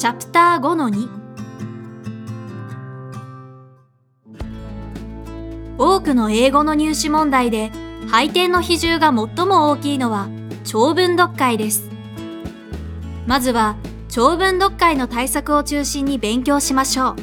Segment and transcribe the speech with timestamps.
[0.00, 1.08] チャプター5の2
[5.76, 7.70] 多くの英語の入試問題で
[8.08, 10.30] 配点の比重が最も大きいのは
[10.64, 11.90] 長文読解です。
[13.26, 13.76] まずは
[14.08, 17.16] 長文読解の対策を中心に勉強しましょう。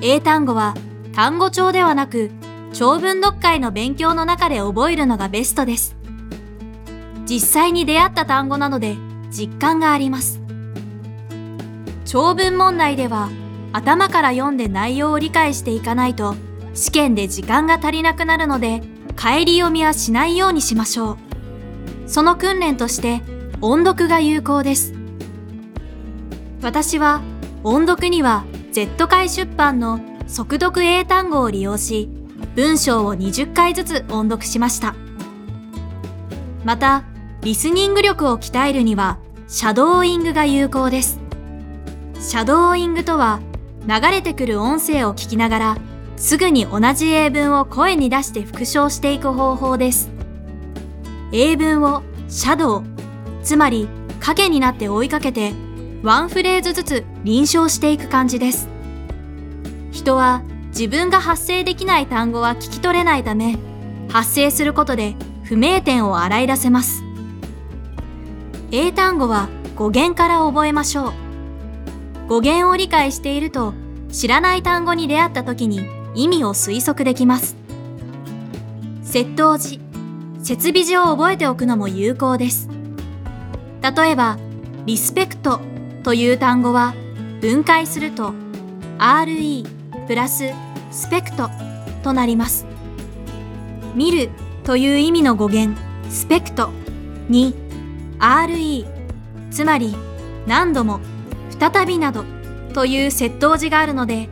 [0.00, 0.72] 英単語は
[1.14, 2.30] 単語帳ではなく
[2.72, 5.96] 長文読解の勉強の中で覚えるのがベストです。
[7.26, 8.96] 実際に出会った単語なので
[9.30, 10.45] 実感があります。
[12.06, 13.30] 長文問題では
[13.72, 16.36] 頭から読んで内容を理解していかないと
[16.72, 18.80] 試験で時間が足りなくなるので
[19.18, 21.16] 帰り読みはしないようにしましょう。
[22.06, 23.22] その訓練として
[23.60, 24.94] 音読が有効です。
[26.62, 27.22] 私は
[27.64, 32.08] 音読には Z 会出版の速読英単語を利用し
[32.54, 34.94] 文章を20回ずつ音読しました。
[36.64, 37.04] また、
[37.42, 41.25] リスニング力を鍛えるにはシャドーイングが有効です。
[42.20, 43.40] シャドーイングとは
[43.86, 45.76] 流れてくる音声を聞きながら
[46.16, 50.10] すぐに同じ英文を声に出して復唱していく方法です。
[51.32, 52.82] 英文をシャドウ、
[53.42, 53.88] つまり
[54.20, 55.52] 影になって追いかけて
[56.02, 58.68] ワンフレーズずつ臨床していく感じです。
[59.92, 63.58] 人は自分が発声できない単語は聞き取れないため、
[64.08, 67.02] 発声することで不明点を洗い出せます。
[68.72, 71.25] 英単語は語源から覚えましょう。
[72.28, 73.72] 語源を理解していると
[74.10, 77.56] 知らない単語に出会った時に意味を推測できます。
[79.04, 79.80] 窃盗時、
[80.42, 82.68] 設備時を覚えておくのも有効です。
[83.82, 84.38] 例えば、
[84.86, 85.60] リスペクト
[86.02, 86.94] という単語は
[87.40, 88.32] 分解すると
[88.98, 90.50] RE プラス
[90.90, 91.48] スペクト
[92.02, 92.66] となります。
[93.94, 94.30] 見る
[94.64, 95.80] という意味の語源
[96.10, 96.70] スペクト
[97.28, 97.54] に
[98.18, 98.84] RE
[99.50, 99.94] つまり
[100.46, 101.00] 何度も
[101.58, 102.24] 再びなど
[102.74, 104.28] という窃盗時があるので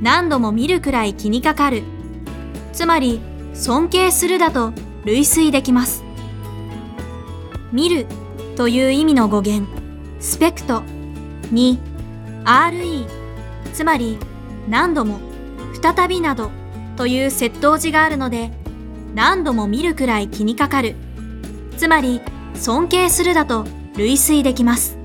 [0.00, 1.82] 何度も見るくらい気にかかる。
[2.72, 3.20] つまり、
[3.54, 4.72] 尊敬するだと
[5.04, 6.04] 類推できます。
[7.72, 8.06] 見る
[8.56, 9.68] という意味の語源、
[10.20, 10.82] スペクト
[11.50, 11.80] に
[12.44, 13.06] RE、
[13.72, 14.18] つまり
[14.68, 15.18] 何度も、
[15.82, 16.50] 再びなど
[16.96, 18.52] という窃盗時があるので、
[19.14, 20.94] 何度も見るくらい気にかかる。
[21.76, 22.20] つまり、
[22.54, 23.64] 尊敬するだと
[23.96, 24.97] 類推できます。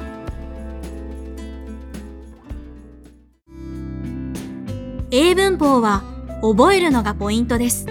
[5.16, 6.02] 英文法は
[6.42, 7.86] 覚えるのがポイントです。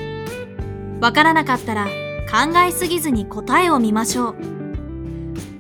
[1.01, 1.87] わからなかったら
[2.29, 4.35] 考えすぎずに答えを見ましょう。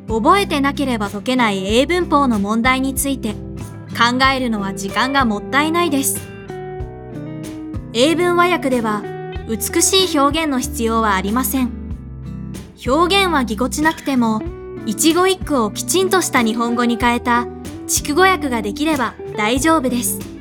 [0.08, 3.34] 覚えてなければ解けない英文法の問題について
[3.96, 6.20] 考えるのは時間がもったいないです。
[7.92, 9.04] 英文和訳では
[9.48, 11.70] 美しい表現の必要はありません。
[12.84, 14.42] 表現はぎこちなくても
[14.84, 17.46] 一語一句をきちんとした日本語に変えた
[17.86, 20.31] 筑語訳ができれば大丈夫です。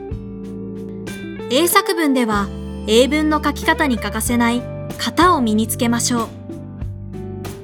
[1.53, 2.47] 英作文では
[2.87, 4.61] 英文の書き方に欠かせない
[4.97, 6.27] 型を身につけましょう。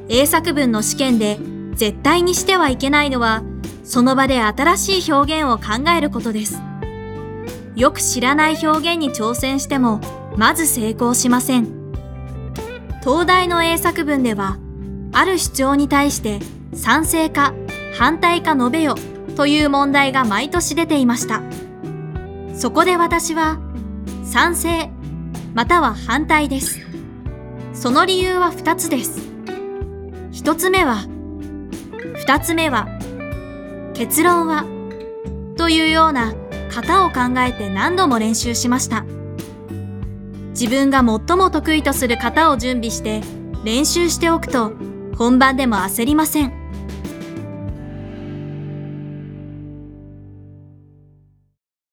[0.10, 1.40] 英作文の試験で
[1.74, 3.44] 絶対にしてはいけないのは
[3.86, 6.60] その場で新しい表現を考えることです。
[7.78, 10.02] よく知らない表現に挑戦しても
[10.36, 11.94] まず成功しません。
[13.06, 14.58] 東大の英作文では
[15.14, 16.40] ある主張に対して
[16.74, 17.54] 賛成か
[17.98, 18.96] 反対か述べよ
[19.38, 21.42] という問題が毎年出ていました。
[22.54, 23.62] そこで私は
[24.24, 24.90] 賛成
[25.54, 26.80] または反対です。
[27.74, 29.20] その理由は2つです。
[30.34, 31.06] 1つ目は、
[32.26, 32.88] 2つ目は、
[33.94, 34.66] 結論は、
[35.58, 36.34] というような
[36.70, 39.06] 型を考えて何度も練習しました。
[40.52, 43.22] 自分が最も得意とする型を準備して
[43.64, 44.74] 練習しておくと
[45.16, 46.57] 本番でも焦りません。